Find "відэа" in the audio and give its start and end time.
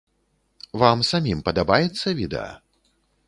2.21-2.51